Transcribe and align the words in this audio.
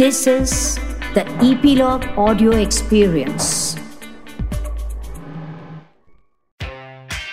This 0.00 0.26
is 0.26 0.52
the 1.14 1.22
Epilogue 1.46 2.04
Audio 2.16 2.52
Experience. 2.58 3.48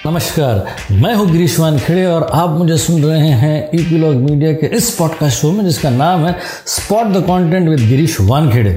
नमस्कार, 0.05 0.65
मैं 0.91 1.13
हूँ 1.15 1.29
गिरीश 1.31 1.59
वानखेड़े 1.59 2.05
और 2.05 2.23
आप 2.33 2.49
मुझे 2.49 2.77
सुन 2.77 3.03
रहे 3.03 3.29
हैं 3.43 3.69
ईपीलॉग 3.75 4.15
मीडिया 4.15 4.51
के 4.53 4.67
इस 4.77 4.89
पॉडकास्ट 4.95 5.41
शो 5.41 5.51
में, 5.51 5.63
जिसका 5.65 5.89
नाम 5.89 6.25
है 6.25 6.35
spot 6.65 7.13
the 7.13 7.23
content 7.27 7.69
with 7.69 7.87
Girish 7.89 8.19
Wankhede 8.21 8.75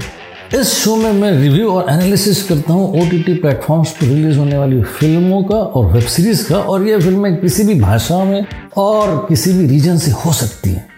इस 0.61 0.73
शो 0.75 0.97
में 0.97 1.13
मैं 1.13 1.31
रिव्यू 1.33 1.71
और 1.71 1.91
एनालिसिस 1.91 2.43
करता 2.49 2.73
हूँ 2.73 3.01
ओ 3.01 3.09
टी 3.11 3.23
टी 3.23 3.35
प्लेटफॉर्म्स 3.35 3.91
पर 3.91 4.07
रिलीज़ 4.07 4.39
होने 4.39 4.59
वाली 4.59 4.83
फ़िल्मों 5.01 5.43
का 5.43 5.57
और 5.57 5.93
वेब 5.93 6.07
सीरीज़ 6.07 6.49
का, 6.49 6.59
और 6.59 6.87
ये 6.89 7.01
फ़िल्में 7.01 7.37
किसी 7.41 7.65
भी 7.65 7.81
भाषा 7.81 8.25
में 8.25 8.47
और 8.77 9.27
किसी 9.29 9.53
भी 9.53 9.67
रीजन 9.67 9.99
से 9.99 10.11
हो 10.11 10.33
सकती 10.33 10.71
हैं 10.71 10.90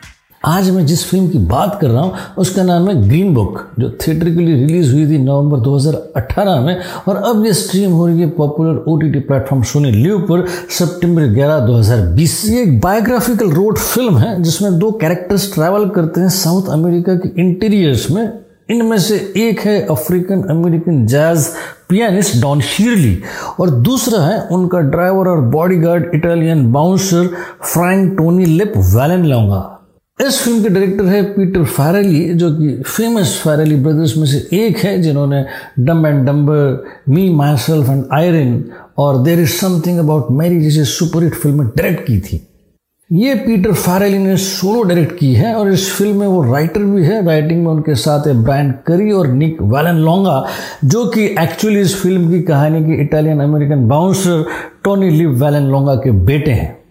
आज 0.45 0.69
मैं 0.71 0.85
जिस 0.87 1.05
फ़िल्म 1.07 1.29
की 1.29 1.39
बात 1.39 1.77
कर 1.81 1.89
रहा 1.89 2.03
हूँ, 2.03 2.15
उसका 2.39 2.63
नाम 2.63 2.89
है 2.89 2.95
ग्रीन 3.03 3.35
बुक 3.35 3.59
जो 3.79 3.91
थिएटर 3.91 4.25
के 4.27 4.41
लिए 4.41 4.55
रिलीज़ 4.57 4.93
हुई 4.93 5.07
थी 5.07 5.19
नवंबर 5.19 5.59
2018 5.61 6.61
में, 6.61 6.81
और 7.09 7.17
अब 7.17 7.45
ये 7.47 7.53
स्ट्रीम 7.53 7.91
हो 7.91 8.07
रही 8.07 8.21
है 8.21 8.29
popular 8.31 8.83
O 8.89 8.97
T 9.01 9.11
T 9.11 9.19
platform 9.21 9.63
Sony 9.63 9.91
Liv 9.93 10.19
पर 10.31 10.47
सितंबर 10.47 11.27
11 11.35 11.61
2020 11.67 12.35
ये 12.47 12.63
एक 12.63 12.81
बायोग्राफिकल 12.81 13.51
रोड 13.51 13.79
फ़िल्म 13.79 14.19
है, 14.19 14.43
जिसमें 14.43 14.79
दो 14.79 14.91
कैरेक्टर्स 14.93 15.53
ट्रैवल 15.55 15.89
करते 15.89 16.21
हैं 16.21 16.29
साउथ 16.29 16.71
अमेरिका 16.73 17.15
के 17.17 17.29
इंटीरियर्स 17.43 18.11
में। 18.11 18.33
इनमें 18.71 18.97
से 18.99 19.17
एक 19.37 19.61
है 19.61 19.81
African 19.91 20.43
American 20.51 21.05
jazz 21.07 21.47
pianist 21.89 22.41
Don 22.43 22.61
Shirley 22.63 23.17
और 23.61 23.71
दूसरा 23.83 24.23
है 24.23 24.41
उनका 24.53 24.79
ड्राइवर 24.91 25.29
और 25.29 25.41
bodyguard 25.51 26.11
Italian 26.15 26.71
bouncer 26.73 27.27
Frank 27.63 28.17
Tony 28.19 28.45
Lip 28.45 28.73
Vallelonga 29.27 29.61
इस 30.23 30.39
फ़िल्म 30.41 30.63
के 30.63 30.69
डायरेक्टर 30.69 31.05
है 31.05 31.23
पीटर 31.33 31.65
फारेली 31.67 32.23
जो 32.35 32.51
कि 32.53 32.69
फ़ेमस 32.87 33.41
फारेली 33.45 33.77
ब्रदर्स 33.77 34.17
में 34.17 34.27
से 34.27 34.39
एक 34.57 34.77
है, 34.79 35.01
जिन्होंने 35.03 35.45
dumb 35.81 36.07
and 36.07 36.25
dumber 36.27 36.85
me 37.09 37.29
myself 37.57 37.91
and 37.91 38.05
Irene 38.13 38.65
और 38.99 39.23
there 39.23 39.41
is 39.41 39.51
something 39.51 39.99
about 39.99 40.31
Mary 40.31 40.61
जैसे 40.61 40.85
सुपरहिट 40.85 41.35
फ़िल्म 41.35 41.65
डायरेक्ट 41.67 42.07
की 42.07 42.19
थी। 42.21 42.41
ये 43.11 43.35
पीटर 43.37 43.73
फारेली 43.75 44.19
ने 44.19 44.37
सोलो 44.37 44.83
डायरेक्ट 44.83 45.19
की 45.19 45.33
है 45.35 45.55
और 45.55 45.71
इस 45.73 45.91
फ़िल्म 45.93 46.17
में 46.17 46.27
वो 46.27 46.43
राइटर 46.53 46.83
भी 46.83 47.05
है। 47.05 47.25
राइटिंग 47.27 47.65
में 47.65 47.71
उनके 47.73 47.95
साथ 47.95 48.27
है 48.27 48.35
ब्रायन 48.45 48.71
करी 48.87 49.11
और 49.13 49.29
निक 49.29 49.63
वैलन 49.63 49.97
लोंगा 50.05 50.45
जो 50.85 51.05
कि 51.07 51.25
एक्चुअली 51.41 51.81
इस 51.81 51.97
फ़िल्म 52.03 52.31
की 52.31 52.41
कहानी 52.43 52.85
की 52.85 53.01
Italian 53.03 53.41
American 53.41 53.87
bouncer 53.89 54.45
Tony 54.85 55.11
Lip 55.11 55.45
Vallelonga 55.71 55.95
के 55.95 56.11
बेटे 56.27 56.51
हैं। 56.51 56.82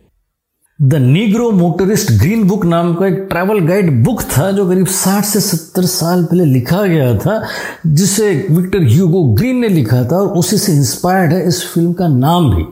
The 0.84 0.96
Negro 0.96 1.52
motorist 1.52 2.12
green 2.12 2.44
book 2.44 2.66
नाम 2.66 2.94
का 2.94 3.08
एक 3.08 3.14
ट्रैवल 3.14 3.60
गाइड 3.60 4.04
बुक 4.04 4.22
था 4.22 4.52
जो 4.52 4.68
करीब 4.70 4.86
60 4.86 5.24
से 5.24 5.42
70 5.42 5.86
साल 5.86 6.24
पहले 6.24 6.46
लिखा 6.46 6.82
गया 6.86 7.18
था, 7.18 7.44
जिसे 7.88 8.48
विक्टर 8.52 8.84
ह्यूगो 8.84 9.24
ग्रीन 9.24 9.58
ने 9.58 9.70
लिखा 9.70 10.04
था 10.04 10.16
और 10.16 10.28
उसी 10.28 10.58
से 10.58 10.74
इंस्पायर्ड 10.74 11.34
है 11.34 11.48
इस 11.48 11.64
फ़िल्म 11.74 11.94
का 11.94 12.08
नाम 12.08 12.50
भी। 12.56 12.64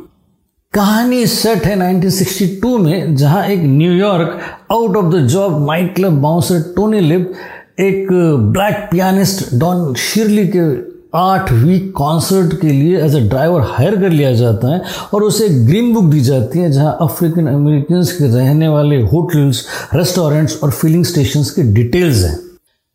कहानी 0.74 1.28
सेट 1.28 1.66
है 1.66 1.76
1962 1.78 2.78
में, 2.80 3.16
जहाँ 3.16 3.46
एक 3.48 3.60
New York 3.64 4.40
out 4.72 4.98
of 4.98 5.14
the 5.16 5.26
job 5.28 5.66
night 5.68 5.96
club 5.96 6.22
bouncer 6.22 6.74
Tony 6.76 7.00
Lip 7.00 7.34
एक 7.80 8.08
ब्लैक 8.54 8.88
पियानिस्ट 8.92 9.56
डॉन 9.56 9.94
शिरली 9.96 10.48
के 10.48 10.68
आठ 11.14 11.52
वीक 11.52 11.92
कॉन्सर्ट 11.96 12.54
के 12.62 12.68
लिए 12.68 12.98
एज 13.04 13.16
ए 13.16 13.20
ड्राइवर 13.30 13.62
हायर 13.68 13.96
कर 14.02 14.10
लिया 14.10 14.34
जाता 14.34 14.74
है 14.74 14.82
और 15.14 15.24
उसे 15.24 15.46
एक 15.46 15.66
ग्रीन 15.68 15.94
बुक 15.94 16.04
दी 16.04 16.20
जाती 16.22 16.60
है 16.60 16.72
जहाँ 16.72 16.98
अफ्रीकन 17.02 17.48
अमेरिकन 17.48 18.04
के 18.04 18.28
रहने 18.36 18.68
वाले 18.68 19.02
होटल्स 19.04 19.66
रेस्टोरेंट्स 19.94 20.60
और 20.64 20.72
फिलिंग 20.72 21.06
स्टेशन 21.06 21.44
के 21.56 21.64
डिटेल्स 21.74 22.24
हैं। 22.26 22.38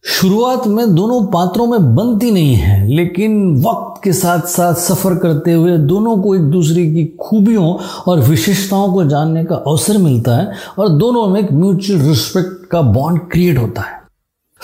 शुरुआत 0.04 0.66
में 0.66 0.94
दोनों 0.94 1.24
पात्रों 1.24 1.66
में 1.66 1.94
बनती 1.94 2.30
नहीं 2.30 2.54
है, 2.54 2.86
लेकिन 2.88 3.56
वक्त 3.56 4.00
के 4.04 4.12
साथ 4.12 4.46
साथ 4.48 4.74
सफ़र 4.74 5.14
करते 5.14 5.52
हुए 5.52 5.76
दोनों 5.78 6.16
को 6.22 6.34
एक 6.34 6.42
दूसरे 6.50 6.86
की 6.86 7.05
खूबियों 7.20 7.74
और 8.06 8.20
विशेषताओं 8.20 8.92
को 8.92 9.05
जानने 9.05 9.44
का 9.44 9.56
अवसर 9.56 9.98
मिलता 9.98 10.36
है 10.36 10.52
और 10.78 10.89
दोनों 10.98 11.27
में 11.28 11.40
एक 11.40 11.52
म्यूचुअल 11.52 12.00
रिस्पेक्ट 12.00 12.66
का 12.70 12.83
बॉन्ड 12.83 13.20
क्रिएट 13.33 13.58
होता 13.58 13.83
है। 13.83 14.02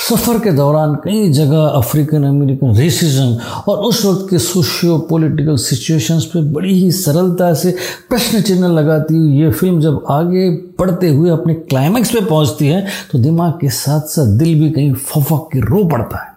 सफ़र 0.08 0.38
के 0.38 0.52
दौरान 0.52 0.94
कई 0.94 1.30
जगह 1.32 1.66
अफ्रीकन 1.78 2.24
अमेरिकन 2.24 2.74
रेसिज्म 2.76 3.36
और 3.68 3.78
उस 3.78 4.04
वक्त 4.04 4.26
के 4.30 4.38
सोशियो 4.38 4.98
पॉलिटिकल 5.10 5.56
सिचुएशंस 5.56 6.24
पे 6.24 6.42
बड़ी 6.52 6.74
ही 6.74 6.90
सरलता 6.92 7.52
से 7.54 7.74
प्रश्न 8.08 8.40
चिन्ह 8.40 8.68
लगाती 8.68 9.16
हुई 9.16 9.42
ये 9.42 9.50
फ़िल्म 9.50 9.80
जब 9.80 10.04
आगे 10.10 10.48
बढ़ते 10.78 11.08
हुए 11.08 11.30
अपने 11.30 11.54
क्लाइमैक्स 11.54 12.10
पे 12.10 12.24
पहुँचती 12.24 12.66
है 12.66 12.86
तो 13.12 13.18
दिमाग 13.18 13.52
के 13.60 13.68
साथ 13.68 14.08
साथ 14.14 14.36
दिल 14.38 14.60
भी 14.60 14.70
कहीं 14.70 14.92
फफक 14.94 15.48
के 15.52 15.60
रो 15.60 15.84
पड़ता 15.84 16.24
है। 16.24 16.29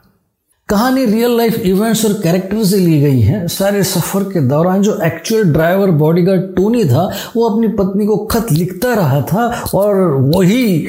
कहानी 0.74 1.04
रियल 1.06 1.36
लाइफ 1.38 1.58
इवेंट्स 1.62 2.04
और 2.06 2.14
कैरेक्टर 2.14 2.64
से 2.66 2.78
ली 2.78 3.00
गई 3.02 3.20
है। 3.22 3.48
सारे 3.48 3.84
सफ़र 3.84 4.24
के 4.24 4.40
दौरान 4.42 4.82
जो 4.82 4.98
एक्चुअल 5.04 5.44
ड्राइवर 5.54 5.92
बॉडीगार्ड 5.92 6.42
टोनी 6.56 6.84
था, 6.86 7.04
वो 7.36 7.50
अपनी 7.50 7.68
पत्नी 7.68 8.06
को 8.06 8.16
खत 8.26 8.52
लिखता 8.52 8.94
रहा 8.94 9.22
था 9.22 9.46
और 9.76 10.02
वही 10.36 10.80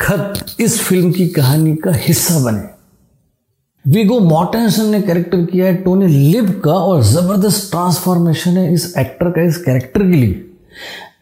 खत 0.00 0.56
इस 0.60 0.80
फ़िल्म 0.80 1.10
की 1.12 1.26
कहानी 1.28 1.74
का 1.76 1.92
हिस्सा 1.96 2.38
बने। 2.44 3.92
विगो 3.92 4.20
मॉर्टेंसन 4.20 4.86
ने 4.86 5.00
कैरेक्टर 5.02 5.44
किया 5.44 5.66
है 5.66 5.74
टोनी 5.74 6.06
लिव 6.06 6.50
का 6.64 6.74
और 6.74 7.02
ज़बरदस्त 7.02 7.70
ट्रांसफॉर्मेशन 7.70 8.50
है 8.50 8.72
इस 8.74 8.92
एक्टर 8.98 9.30
का, 9.30 9.42
इस 9.42 9.58
कैरेक्टर 9.58 10.02
के 10.02 10.16
लिए। 10.16 10.44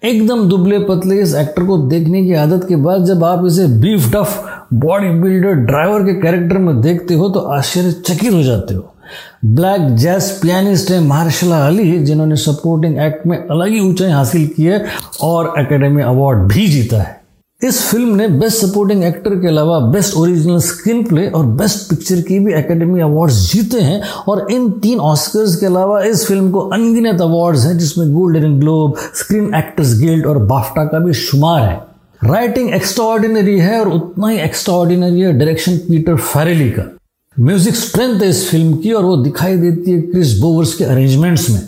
एकदम 0.05 0.49
दुबले 0.49 0.79
पतले 0.85 1.21
इस 1.23 1.35
एक्टर 1.35 1.65
को 1.65 1.79
देखने 1.89 2.23
की 2.25 2.33
आदत 2.35 2.69
के 2.69 2.77
बाद 2.79 3.05
जब 3.05 3.25
आप 3.25 3.47
इसे 3.47 3.67
beefed 3.81 4.11
up 4.13 4.52
body 4.75 5.09
builder 5.21 5.55
driver 5.67 6.03
के 6.03 6.15
कैरेक्टर 6.21 6.59
में 6.59 6.81
देखते 6.81 7.15
हो 7.15 7.29
तो 7.29 7.41
आश्चर्यचकित 7.55 8.33
हो 8.33 8.43
जाते 8.43 8.75
हो। 8.75 8.89
ब्लैक 9.47 9.95
जैस 9.97 10.31
पियानिस्ट 10.43 10.91
है 10.91 11.01
मार्शला 11.01 11.67
अली 11.67 11.99
जिन्होंने 12.05 12.37
सपोर्टिंग 12.37 12.99
एक्ट 12.99 13.27
में 13.27 13.37
अलग 13.39 13.69
ही 13.69 13.81
ऊंचाई 13.81 14.11
हासिल 14.11 14.47
की 14.47 14.65
है 14.65 14.85
और 15.23 15.53
एकेडमी 15.59 16.03
अवार्ड 16.03 16.49
भी 16.53 16.67
जीता 16.69 17.03
है। 17.03 17.21
इस 17.61 17.81
फ़िल्म 17.91 18.15
ने 18.17 18.29
बेस्ट 18.29 18.65
सपोर्टिंग 18.65 19.05
एक्टर 19.05 19.35
के 19.41 19.49
अलावा 19.49 19.79
बेस्ट 19.91 20.17
ओरिजिनल 20.17 20.59
स्क्रीन 20.61 21.05
प्ले 21.05 21.29
और 21.29 21.47
बेस्ट 21.59 21.89
पिक्चर 21.91 22.21
की 22.21 22.39
भी 22.39 22.53
एकेडमी 22.55 23.01
अवार्ड्स 23.01 23.53
जीते 23.53 23.81
हैं 23.81 24.03
और 24.29 24.47
इन 24.51 24.71
तीन 24.83 24.99
ऑस्कर्स 25.01 25.57
के 25.57 25.67
अलावा 25.67 26.03
इस 26.05 26.27
फ़िल्म 26.29 26.51
को 26.51 26.61
अनगिनत 26.71 27.21
अवार्ड्स 27.21 27.67
हैं, 27.67 27.79
जिसमें 27.79 28.13
Golden 28.13 28.59
Globe 28.61 28.97
Screen 29.15 29.55
Actors 29.55 29.99
Guild 30.01 30.27
और 30.27 30.39
बाफ्टा 30.47 30.85
का 30.85 30.99
भी 30.99 31.13
शुमार 31.15 31.63
है। 31.63 31.81
राइटिंग 32.25 32.75
एक्स्ट्रा 32.75 33.05
है 33.65 33.79
और 33.81 33.89
उतना 33.89 34.29
ही 34.29 34.39
एक्स्ट्रा 34.39 34.75
है 34.75 35.33
डायरेक्शन 35.33 35.77
पीटर 35.79 36.17
फेरेली 36.17 36.71
का। 36.71 36.83
म्यूज़िक 37.37 37.75
स्ट्रेंथ 37.75 38.21
है 38.23 38.29
इस 38.29 38.49
फ़िल्म 38.51 38.77
की 38.77 38.93
और 38.93 39.05
वो 39.05 39.17
दिखाई 39.17 39.57
देती 39.57 39.91
है 39.91 40.01
क्रिस 40.03 40.39
बोवर्स 40.39 40.75
के 40.75 40.85
अरेंजमेंट्स 40.85 41.49
में। 41.51 41.61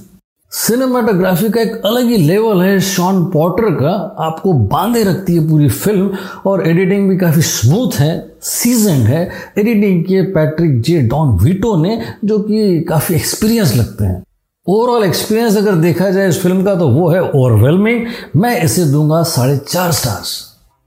सिनेमाटोग्राफी 0.52 1.48
का 1.50 1.60
एक 1.60 1.80
अलग 1.86 2.08
ही 2.08 2.16
लेवल 2.16 2.62
है। 2.62 2.78
शॉन 2.80 3.24
पॉटर 3.24 3.70
का 3.74 3.92
आपको 4.24 4.52
बांधे 4.52 5.02
रखती 5.04 5.34
है 5.34 5.48
पूरी 5.48 5.68
फ़िल्म 5.68 6.10
और 6.46 6.66
एडिटिंग 6.68 7.08
भी 7.10 7.16
काफ़ी 7.16 7.42
स्मूथ 7.42 7.98
है 8.00 8.12
सीज़न 8.42 9.02
है। 9.06 9.22
एडिटिंग 9.58 10.04
किए 10.04 10.22
पैट्रिक 10.22 10.80
जे 10.82 11.00
डॉन 11.00 11.36
वीटो 11.38 11.76
ने, 11.82 11.98
जो 12.24 12.38
कि 12.38 12.80
काफ़ी 12.80 13.14
एक्सपीरियंस 13.14 13.74
लगते 13.76 14.04
हैं। 14.04 14.22
ओवरऑल 14.68 15.04
एक्सपीरियंस 15.04 15.56
अगर 15.56 15.72
देखा 15.72 16.10
जाए 16.10 16.28
इस 16.28 16.40
फ़िल्म 16.42 16.64
का 16.64 16.74
तो 16.74 16.88
वो 16.88 17.08
है 17.10 17.20
ओवरवेलमिंग 17.22 18.06
मैं 18.36 18.62
इसे 18.62 18.84
दूँगा 18.84 19.22
साढ़े 19.22 19.56
चार 19.56 19.92
स्टार्स 19.92 20.30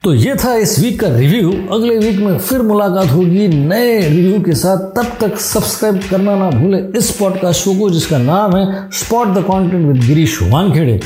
तो 0.04 0.14
ये 0.14 0.36
था 0.36 0.56
इस 0.56 0.80
वीक 0.80 1.00
का 1.00 1.08
रिव्यू 1.08 1.52
अगले 1.72 1.98
वीक 1.98 2.18
में 2.20 2.38
फिर 2.40 2.62
मुलाकात 2.62 3.12
होगी 3.12 3.48
नए 3.48 4.10
रिव्यू 4.10 4.42
के 4.42 4.56
साथ। 4.56 4.78
तब 4.78 5.12
तक 5.22 5.38
सब्सक्राइब 5.38 6.00
करना 6.12 6.36
ना 6.36 6.50
भूले 6.50 6.78
इस 6.98 7.12
पॉडकास्ट 7.12 7.64
शो 7.64 7.80
को, 7.80 7.90
जिसका 7.90 8.18
नाम 8.18 8.56
है 8.56 8.90
spot 8.94 9.28
the 9.28 9.44
content 9.44 9.88
with 9.88 10.04
Girish 10.06 10.40
Wankhede 10.44 11.00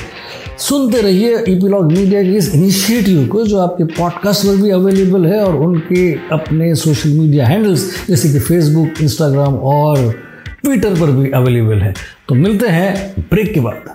सुनते 0.59 1.01
रहिए 1.01 1.35
ईपीलॉग 1.49 1.91
मीडिया 1.91 2.23
के 2.23 2.35
इस 2.37 2.53
इनिशिएटिव 2.55 3.27
को, 3.27 3.43
जो 3.43 3.59
आपके 3.59 3.83
पॉडकास्ट 3.83 4.45
पर 4.45 4.55
भी 4.55 4.69
अवेलेबल 4.69 5.25
है, 5.25 5.43
और 5.43 5.55
उनके 5.55 6.11
अपने 6.13 6.73
सोशल 6.75 7.09
मीडिया 7.09 7.47
हैंडल्स 7.47 8.07
जैसे 8.07 8.33
कि 8.33 8.39
फेसबुक 8.39 9.01
इंस्टाग्राम 9.01 9.55
और 9.55 10.13
ट्विटर 10.63 10.99
पर 10.99 11.11
भी 11.11 11.31
अवेलेबल 11.31 11.81
है। 11.81 11.93
तो 12.27 12.35
मिलते 12.35 12.67
हैं 12.67 13.13
ब्रेक 13.19 13.53
के 13.53 13.59
बाद। 13.59 13.93